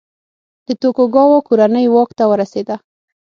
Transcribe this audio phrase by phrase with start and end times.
[0.65, 2.75] د توکوګاوا کورنۍ واک ته ورسېده.